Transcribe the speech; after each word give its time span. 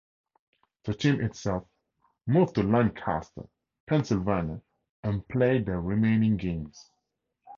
The 0.85 0.95
team 0.95 1.21
itself 1.21 1.67
moved 2.25 2.55
to 2.55 2.63
Lancaster, 2.63 3.43
Pennsylvania 3.85 4.63
and 5.03 5.27
played 5.27 5.67
their 5.67 5.79
remaining 5.79 6.37
games. 6.37 6.89